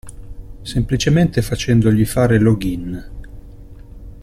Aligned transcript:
Semplicemente 0.63 1.43
facendogli 1.43 2.07
fare 2.07 2.39
login. 2.39 3.09